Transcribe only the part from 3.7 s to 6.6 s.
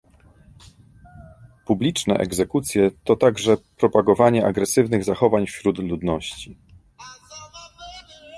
propagowanie agresywnych zachowań wśród ludności